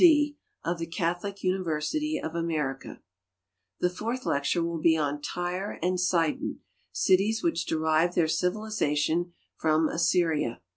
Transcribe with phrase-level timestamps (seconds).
[0.01, 0.35] D.,
[0.65, 3.01] of the Catholic University of America.
[3.81, 9.87] The fourth lecture will be on Tyre and Sidon, cities which derived their civilization from
[9.87, 10.59] Assyria.